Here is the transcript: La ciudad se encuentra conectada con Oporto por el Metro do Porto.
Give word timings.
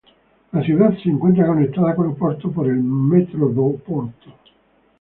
La 0.51 0.63
ciudad 0.63 0.97
se 0.97 1.09
encuentra 1.09 1.45
conectada 1.45 1.93
con 1.95 2.07
Oporto 2.07 2.51
por 2.51 2.65
el 2.67 2.81
Metro 2.81 3.49
do 3.49 3.75
Porto. 3.85 4.33